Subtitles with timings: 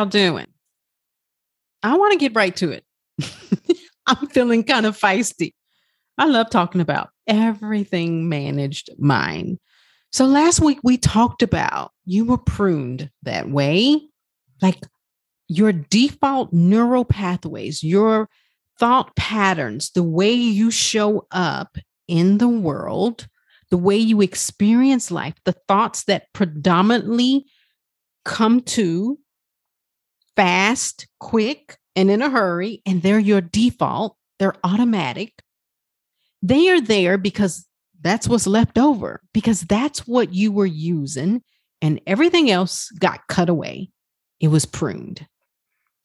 [0.00, 0.46] Y'all doing?
[1.82, 2.84] I want to get right to it.
[4.06, 5.52] I'm feeling kind of feisty.
[6.16, 9.58] I love talking about everything managed mind.
[10.10, 14.00] So last week we talked about you were pruned that way,
[14.62, 14.78] like
[15.48, 18.28] your default neural pathways, your
[18.78, 21.76] thought patterns, the way you show up
[22.08, 23.28] in the world,
[23.70, 27.44] the way you experience life, the thoughts that predominantly
[28.24, 29.18] come to
[30.36, 35.42] fast, quick, and in a hurry, and they're your default, they're automatic.
[36.42, 37.66] They are there because
[38.00, 41.42] that's what's left over, because that's what you were using,
[41.82, 43.90] and everything else got cut away.
[44.40, 45.26] It was pruned.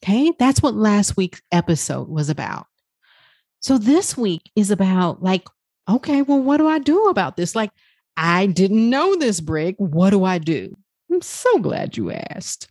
[0.04, 2.68] Okay, that's what last week's episode was about.
[3.62, 5.48] So this week is about like,
[5.90, 7.56] okay, well, what do I do about this?
[7.56, 7.72] Like,
[8.18, 9.76] I didn't know this, Brig.
[9.78, 10.78] What do I do?
[11.12, 12.68] I'm so glad you asked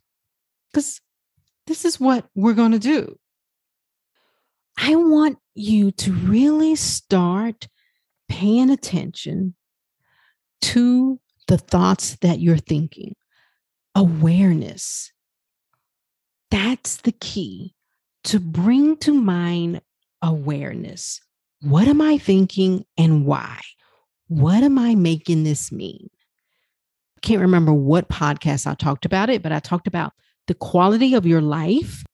[0.73, 1.01] because
[1.67, 3.19] this is what we're going to do.
[4.79, 7.69] I want you to really start
[8.29, 9.55] paying attention
[10.63, 13.15] to the thoughts that you're thinking.
[13.95, 15.13] Awareness.
[16.51, 17.75] That's the key
[18.25, 19.81] to bring to mind
[20.23, 21.21] awareness.
[21.61, 23.61] What am I thinking and why?
[24.29, 26.09] What am I making this mean?
[27.17, 30.13] I can't remember what podcast I talked about it, but I talked about
[30.47, 32.05] the quality of your life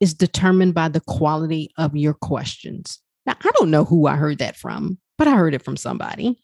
[0.00, 3.00] is determined by the quality of your questions.
[3.24, 6.38] Now, I don't know who I heard that from, but I heard it from somebody.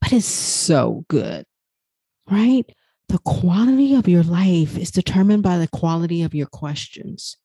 [0.00, 1.44] But it's so good,
[2.30, 2.64] right?
[3.08, 7.36] The quality of your life is determined by the quality of your questions.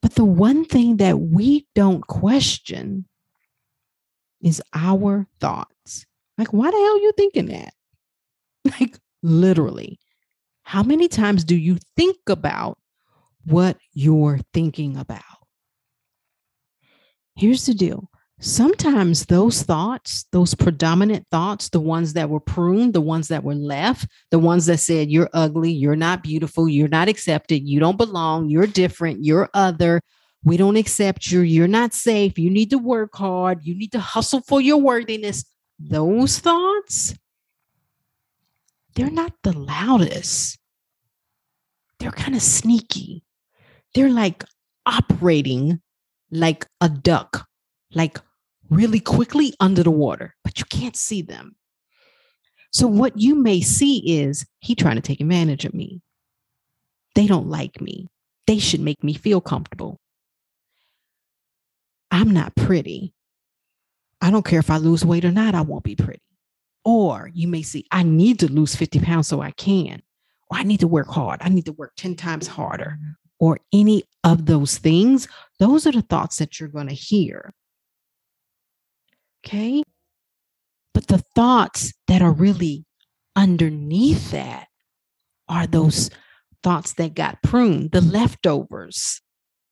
[0.00, 3.06] But the one thing that we don't question
[4.42, 6.06] is our thoughts.
[6.38, 7.72] Like, why the hell are you thinking that?
[8.80, 9.98] Like literally.
[10.64, 12.78] How many times do you think about
[13.44, 15.22] what you're thinking about?
[17.36, 18.10] Here's the deal.
[18.40, 23.54] Sometimes those thoughts, those predominant thoughts, the ones that were pruned, the ones that were
[23.54, 27.96] left, the ones that said, you're ugly, you're not beautiful, you're not accepted, you don't
[27.96, 30.00] belong, you're different, you're other,
[30.42, 34.00] we don't accept you, you're not safe, you need to work hard, you need to
[34.00, 35.44] hustle for your worthiness.
[35.78, 37.14] Those thoughts
[38.94, 40.58] they're not the loudest.
[41.98, 43.24] They're kind of sneaky.
[43.94, 44.44] They're like
[44.86, 45.80] operating
[46.30, 47.46] like a duck,
[47.94, 48.18] like
[48.70, 51.56] really quickly under the water, but you can't see them.
[52.72, 56.02] So, what you may see is he trying to take advantage of me.
[57.14, 58.08] They don't like me.
[58.46, 60.00] They should make me feel comfortable.
[62.10, 63.14] I'm not pretty.
[64.20, 66.22] I don't care if I lose weight or not, I won't be pretty.
[66.84, 70.02] Or you may see, I need to lose 50 pounds so I can,
[70.50, 71.40] or I need to work hard.
[71.42, 72.98] I need to work 10 times harder,
[73.38, 75.28] or any of those things.
[75.58, 77.52] Those are the thoughts that you're going to hear.
[79.46, 79.82] Okay.
[80.92, 82.84] But the thoughts that are really
[83.34, 84.68] underneath that
[85.48, 86.10] are those
[86.62, 89.20] thoughts that got pruned, the leftovers,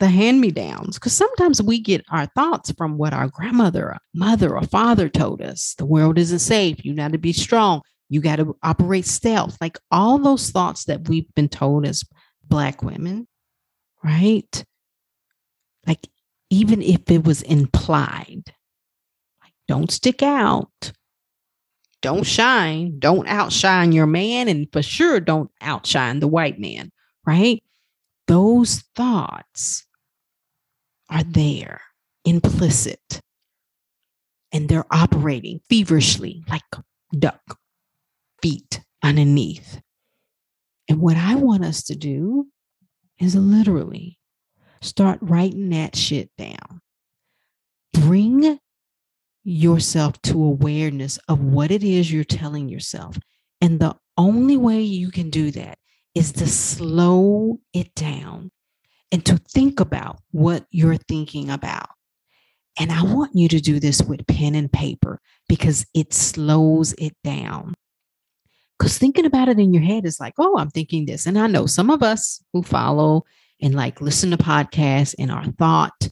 [0.02, 4.52] the hand me downs, because sometimes we get our thoughts from what our grandmother, mother,
[4.56, 5.76] or father told us.
[5.78, 6.84] The world isn't safe.
[6.84, 7.82] You got to be strong.
[8.08, 9.56] You got to operate stealth.
[9.60, 12.02] Like all those thoughts that we've been told as
[12.42, 13.28] Black women,
[14.02, 14.64] right?
[15.86, 16.08] Like
[16.50, 18.42] even if it was implied,
[19.40, 20.92] like don't stick out,
[22.00, 26.90] don't shine, don't outshine your man, and for sure don't outshine the white man,
[27.24, 27.62] right?
[28.26, 29.86] Those thoughts
[31.12, 31.80] are there,
[32.24, 33.20] implicit,
[34.52, 36.62] and they're operating feverishly like
[37.16, 37.58] duck
[38.40, 39.80] feet underneath.
[40.88, 42.46] And what I want us to do
[43.20, 44.18] is literally
[44.80, 46.80] start writing that shit down.
[47.92, 48.58] Bring
[49.44, 53.18] yourself to awareness of what it is you're telling yourself.
[53.60, 55.78] And the only way you can do that
[56.14, 58.50] is to slow it down
[59.12, 61.90] and to think about what you're thinking about.
[62.80, 67.14] And I want you to do this with pen and paper because it slows it
[67.22, 67.74] down.
[68.78, 71.26] Because thinking about it in your head is like, oh, I'm thinking this.
[71.26, 73.24] And I know some of us who follow
[73.60, 76.08] and like listen to podcasts and our thought,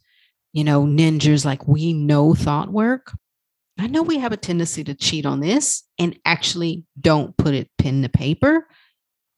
[0.52, 3.12] you know, ninjas, like we know thought work.
[3.78, 7.70] I know we have a tendency to cheat on this and actually don't put it
[7.78, 8.68] pen to paper.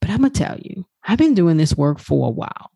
[0.01, 2.72] But I'm going to tell you, I've been doing this work for a while.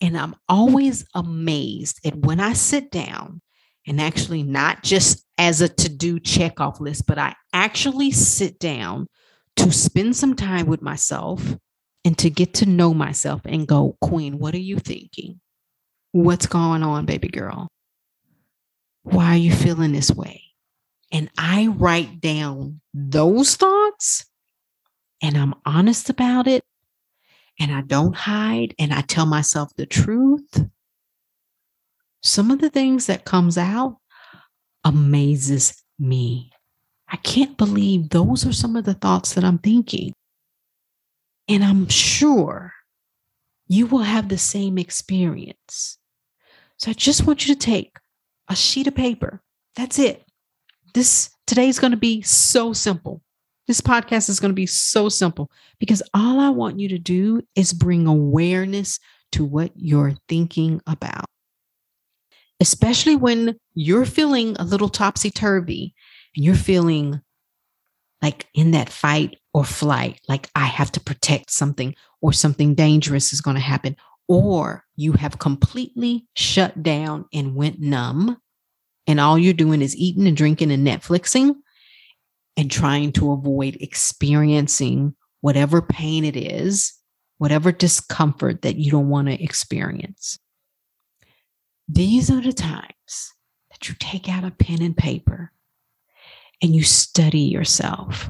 [0.00, 3.40] And I'm always amazed at when I sit down
[3.86, 8.58] and actually not just as a to do check off list, but I actually sit
[8.58, 9.06] down
[9.56, 11.56] to spend some time with myself
[12.04, 15.40] and to get to know myself and go, Queen, what are you thinking?
[16.12, 17.68] What's going on, baby girl?
[19.02, 20.42] Why are you feeling this way?
[21.10, 24.26] And I write down those thoughts
[25.22, 26.62] and I'm honest about it
[27.58, 30.66] and I don't hide and I tell myself the truth.
[32.22, 33.96] Some of the things that comes out
[34.84, 36.50] amazes me.
[37.08, 40.14] I can't believe those are some of the thoughts that I'm thinking.
[41.48, 42.72] And I'm sure
[43.66, 45.98] you will have the same experience.
[46.76, 47.96] So I just want you to take
[48.48, 49.42] a sheet of paper.
[49.74, 50.24] That's it.
[50.94, 53.22] This today is going to be so simple.
[53.68, 57.42] This podcast is going to be so simple because all I want you to do
[57.54, 58.98] is bring awareness
[59.32, 61.26] to what you're thinking about.
[62.60, 65.94] Especially when you're feeling a little topsy turvy
[66.34, 67.20] and you're feeling
[68.22, 73.34] like in that fight or flight, like I have to protect something or something dangerous
[73.34, 73.96] is going to happen,
[74.28, 78.38] or you have completely shut down and went numb,
[79.06, 81.54] and all you're doing is eating and drinking and Netflixing
[82.58, 86.92] and trying to avoid experiencing whatever pain it is,
[87.38, 90.40] whatever discomfort that you don't want to experience.
[91.88, 93.32] These are the times
[93.70, 95.52] that you take out a pen and paper
[96.60, 98.28] and you study yourself.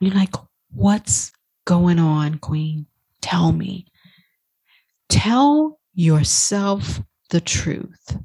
[0.00, 0.34] You're like,
[0.72, 1.30] what's
[1.64, 2.86] going on, Queen?
[3.20, 3.86] Tell me.
[5.08, 8.16] Tell yourself the truth.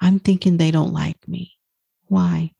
[0.00, 1.54] I'm thinking they don't like me.
[2.06, 2.52] Why?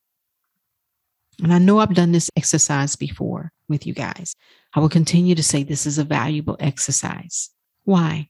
[1.42, 4.34] And I know I've done this exercise before with you guys.
[4.74, 7.50] I will continue to say this is a valuable exercise.
[7.84, 8.28] Why?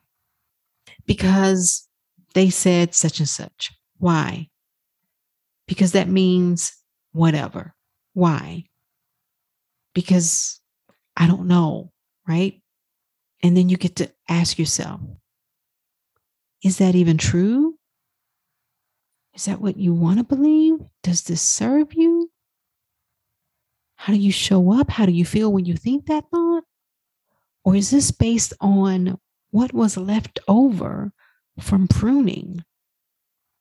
[1.07, 1.89] Because
[2.35, 3.73] they said such and such.
[3.99, 4.49] Why?
[5.67, 6.73] Because that means
[7.13, 7.75] whatever.
[8.15, 8.65] Why?
[9.95, 10.61] Because
[11.17, 11.93] I don't know,
[12.27, 12.61] right?
[13.43, 15.01] And then you get to ask yourself,
[16.63, 17.77] is that even true?
[19.35, 20.75] Is that what you want to believe?
[21.03, 22.30] Does this serve you?
[24.01, 24.89] How do you show up?
[24.89, 26.65] How do you feel when you think that thought?
[27.65, 29.19] Or is this based on
[29.51, 31.13] what was left over
[31.61, 32.65] from pruning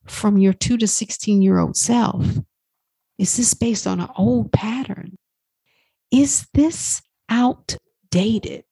[0.06, 2.26] from your two to 16 year old self?
[3.18, 5.18] Is this based on an old pattern?
[6.10, 8.64] Is this outdated?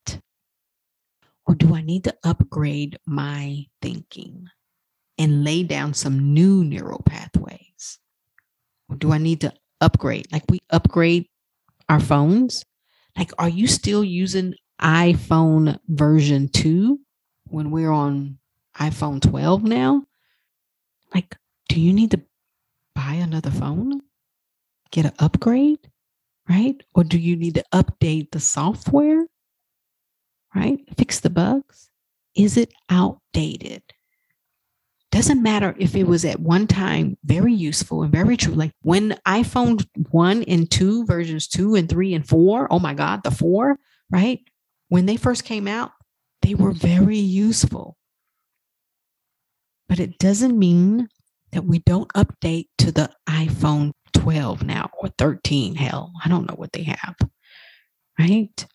[1.45, 4.47] Or do I need to upgrade my thinking
[5.17, 7.99] and lay down some new neural pathways?
[8.87, 10.31] Or do I need to upgrade?
[10.31, 11.27] Like we upgrade
[11.89, 12.65] our phones?
[13.17, 16.99] Like, are you still using iPhone version 2
[17.45, 18.37] when we're on
[18.77, 20.03] iPhone 12 now?
[21.13, 21.35] Like,
[21.69, 22.21] do you need to
[22.93, 24.01] buy another phone?
[24.91, 25.79] Get an upgrade?
[26.49, 26.81] Right?
[26.93, 29.25] Or do you need to update the software?
[30.55, 30.79] Right?
[30.97, 31.89] Fix the bugs?
[32.35, 33.83] Is it outdated?
[35.11, 38.53] Doesn't matter if it was at one time very useful and very true.
[38.53, 43.23] Like when iPhone 1 and 2, versions 2 and 3 and 4, oh my God,
[43.23, 43.77] the 4,
[44.09, 44.39] right?
[44.89, 45.91] When they first came out,
[46.41, 47.97] they were very useful.
[49.87, 51.07] But it doesn't mean
[51.51, 55.75] that we don't update to the iPhone 12 now or 13.
[55.75, 57.15] Hell, I don't know what they have,
[58.19, 58.65] right?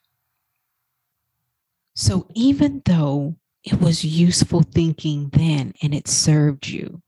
[1.95, 7.01] So even though it was useful thinking then and it served you.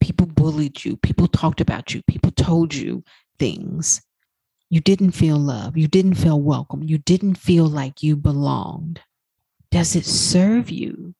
[0.00, 3.02] People bullied you, people talked about you, people told you
[3.38, 4.02] things.
[4.68, 9.00] You didn't feel love, you didn't feel welcome, you didn't feel like you belonged.
[9.70, 11.14] Does it serve you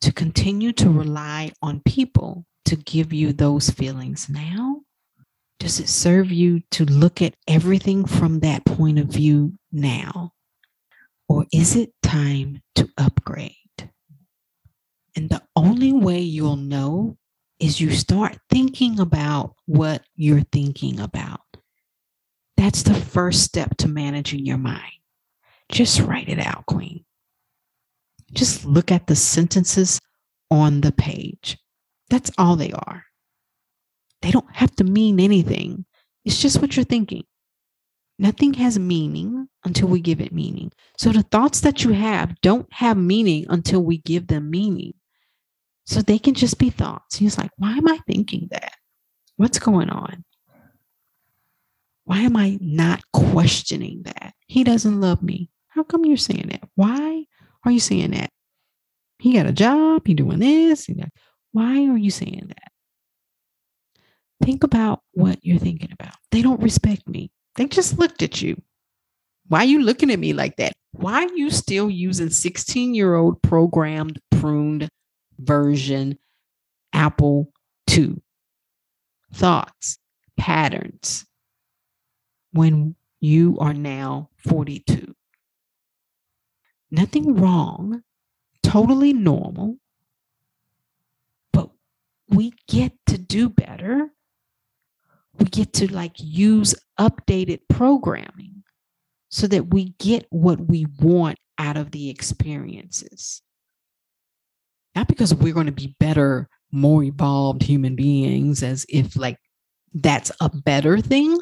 [0.00, 4.82] to continue to rely on people to give you those feelings now?
[5.58, 10.32] Does it serve you to look at everything from that point of view now?
[11.28, 13.63] Or is it time to upgrade?
[15.16, 17.16] And the only way you'll know
[17.60, 21.40] is you start thinking about what you're thinking about.
[22.56, 24.92] That's the first step to managing your mind.
[25.70, 27.04] Just write it out, Queen.
[28.32, 30.00] Just look at the sentences
[30.50, 31.58] on the page.
[32.10, 33.04] That's all they are.
[34.22, 35.84] They don't have to mean anything,
[36.24, 37.24] it's just what you're thinking.
[38.18, 40.72] Nothing has meaning until we give it meaning.
[40.96, 44.94] So the thoughts that you have don't have meaning until we give them meaning.
[45.86, 47.16] So they can just be thoughts.
[47.16, 48.72] He's like, why am I thinking that?
[49.36, 50.24] What's going on?
[52.04, 54.34] Why am I not questioning that?
[54.46, 55.50] He doesn't love me.
[55.68, 56.68] How come you're saying that?
[56.74, 57.24] Why
[57.64, 58.30] are you saying that?
[59.18, 60.84] He got a job, he doing this.
[60.84, 61.08] He got,
[61.52, 62.72] why are you saying that?
[64.42, 66.14] Think about what you're thinking about.
[66.30, 67.30] They don't respect me.
[67.56, 68.60] They just looked at you.
[69.48, 70.72] Why are you looking at me like that?
[70.92, 74.88] Why are you still using 16 year old programmed, pruned
[75.38, 76.18] version
[76.92, 77.52] Apple
[77.90, 78.22] II?
[79.32, 79.98] Thoughts,
[80.36, 81.26] patterns,
[82.52, 85.14] when you are now 42.
[86.90, 88.02] Nothing wrong,
[88.62, 89.78] totally normal,
[91.52, 91.70] but
[92.28, 94.10] we get to do better
[95.38, 98.62] we get to like use updated programming
[99.30, 103.42] so that we get what we want out of the experiences.
[104.94, 109.38] Not because we're going to be better, more evolved human beings, as if like
[109.92, 111.38] that's a better thing,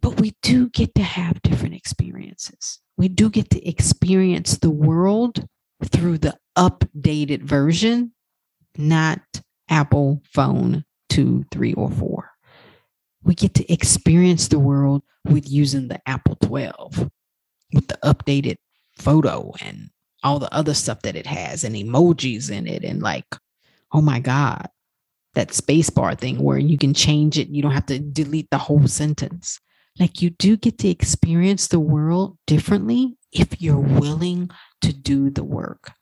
[0.00, 2.80] but we do get to have different experiences.
[2.96, 5.46] We do get to experience the world
[5.84, 8.12] through the updated version,
[8.76, 9.20] not
[9.68, 12.30] Apple phone two, three, or four.
[13.22, 17.10] We get to experience the world with using the Apple 12
[17.72, 18.56] with the updated
[18.98, 19.90] photo and
[20.24, 23.26] all the other stuff that it has and emojis in it and like
[23.92, 24.68] oh my god
[25.34, 28.86] that spacebar thing where you can change it you don't have to delete the whole
[28.88, 29.60] sentence
[29.98, 34.50] like you do get to experience the world differently if you're willing
[34.80, 35.92] to do the work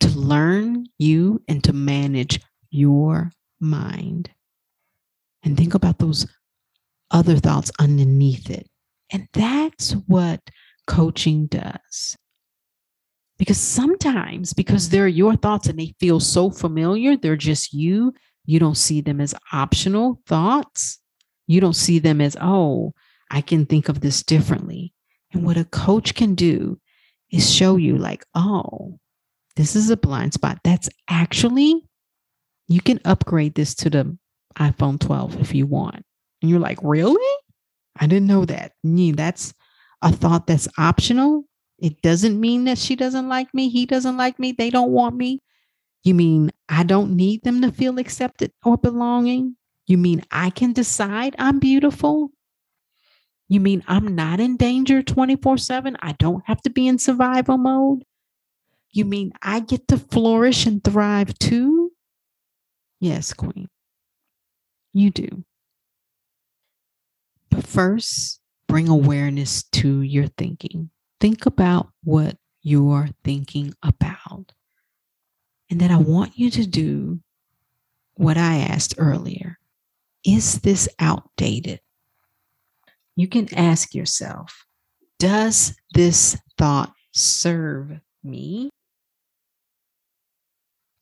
[0.00, 3.30] to learn you and to manage your
[3.60, 4.30] mind
[5.44, 6.26] and think about those
[7.10, 8.68] other thoughts underneath it.
[9.10, 10.40] And that's what
[10.86, 12.16] coaching does.
[13.38, 18.14] Because sometimes, because they're your thoughts and they feel so familiar, they're just you,
[18.46, 21.00] you don't see them as optional thoughts.
[21.46, 22.94] You don't see them as, oh,
[23.30, 24.92] I can think of this differently.
[25.32, 26.78] And what a coach can do
[27.30, 28.98] is show you, like, oh,
[29.56, 30.58] this is a blind spot.
[30.62, 31.88] That's actually,
[32.68, 34.16] you can upgrade this to the
[34.56, 36.04] iPhone 12 if you want.
[36.40, 37.36] And you're like, really?
[37.98, 38.72] I didn't know that.
[38.82, 39.54] That's
[40.02, 41.44] a thought that's optional.
[41.84, 43.68] It doesn't mean that she doesn't like me.
[43.68, 44.52] He doesn't like me.
[44.52, 45.42] They don't want me.
[46.02, 49.56] You mean I don't need them to feel accepted or belonging?
[49.86, 52.30] You mean I can decide I'm beautiful?
[53.48, 55.98] You mean I'm not in danger 24 7?
[56.00, 58.06] I don't have to be in survival mode?
[58.90, 61.92] You mean I get to flourish and thrive too?
[62.98, 63.68] Yes, Queen.
[64.94, 65.44] You do.
[67.50, 70.88] But first, bring awareness to your thinking.
[71.24, 74.52] Think about what you're thinking about.
[75.70, 77.20] And then I want you to do
[78.12, 79.58] what I asked earlier
[80.22, 81.80] Is this outdated?
[83.16, 84.66] You can ask yourself
[85.18, 88.68] Does this thought serve me?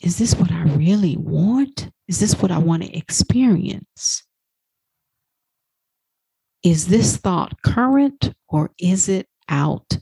[0.01, 1.91] Is this what I really want?
[2.07, 4.23] Is this what I want to experience?
[6.63, 10.02] Is this thought current or is it outdated?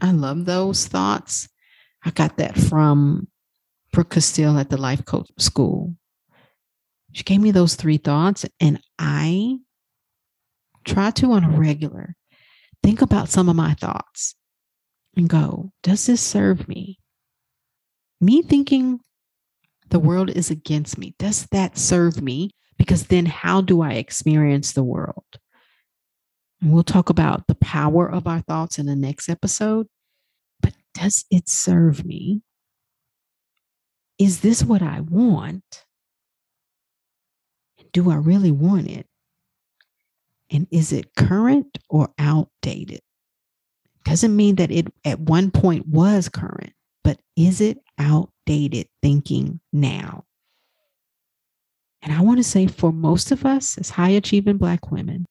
[0.00, 1.48] I love those thoughts.
[2.04, 3.28] I got that from
[3.92, 5.96] Brooke Castillo at the Life Coach School.
[7.12, 9.58] She gave me those three thoughts, and I
[10.84, 12.14] try to, on a regular,
[12.82, 14.34] think about some of my thoughts
[15.16, 16.98] and go, does this serve me?
[18.20, 19.00] me thinking
[19.88, 22.50] the world is against me, does that serve me?
[22.78, 25.24] Because then how do I experience the world?
[26.62, 29.86] We'll talk about the power of our thoughts in the next episode.
[30.60, 32.42] But does it serve me?
[34.18, 35.84] Is this what I want?
[37.92, 39.06] Do I really want it?
[40.50, 43.00] And is it current or outdated?
[44.04, 46.72] Doesn't mean that it at one point was current,
[47.02, 50.24] but is it outdated thinking now.
[52.02, 55.26] And I want to say for most of us as high achieving Black women,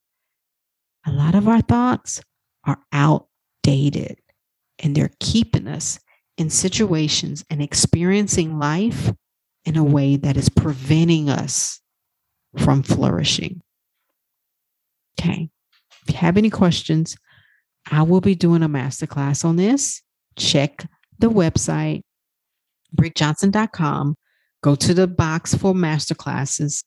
[1.06, 2.22] a lot of our thoughts
[2.66, 4.20] are outdated
[4.80, 6.00] and they're keeping us
[6.38, 9.12] in situations and experiencing life
[9.64, 11.80] in a way that is preventing us
[12.58, 13.62] from flourishing.
[15.20, 15.50] Okay.
[16.08, 17.18] If you have any questions,
[17.90, 20.02] I will be doing a masterclass on this.
[20.36, 20.88] Check
[21.20, 22.02] the website
[22.96, 24.16] brigjohnson.com,
[24.62, 26.84] go to the box for masterclasses,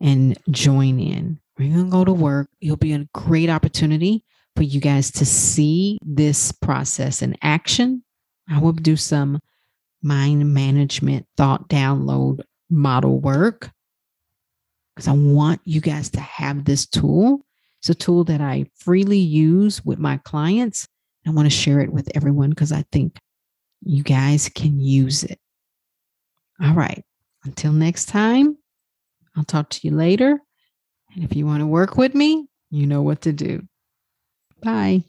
[0.00, 1.38] and join in.
[1.58, 2.48] We're going to go to work.
[2.60, 4.24] It'll be a great opportunity
[4.56, 8.02] for you guys to see this process in action.
[8.48, 9.38] I will do some
[10.02, 12.40] mind management thought download
[12.70, 13.70] model work
[14.94, 17.44] because I want you guys to have this tool.
[17.78, 20.86] It's a tool that I freely use with my clients.
[21.26, 23.18] I want to share it with everyone because I think
[23.82, 25.38] you guys can use it.
[26.62, 27.02] All right.
[27.44, 28.58] Until next time,
[29.36, 30.40] I'll talk to you later.
[31.14, 33.66] And if you want to work with me, you know what to do.
[34.62, 35.04] Bye.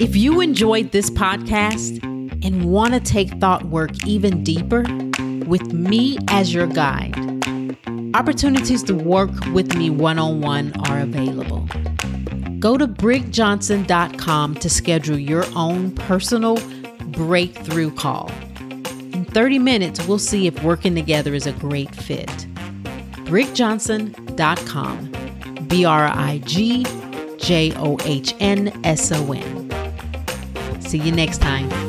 [0.00, 2.02] If you enjoyed this podcast
[2.44, 4.82] and want to take thought work even deeper
[5.46, 7.14] with me as your guide,
[8.14, 11.68] opportunities to work with me one on one are available.
[12.58, 16.58] Go to brigjohnson.com to schedule your own personal
[17.08, 18.30] breakthrough call.
[19.34, 22.28] In 30 minutes, we'll see if working together is a great fit.
[23.26, 25.66] brigjohnson.com.
[25.66, 26.86] B R I G
[27.38, 30.80] J O H N S O N.
[30.80, 31.83] See you next time.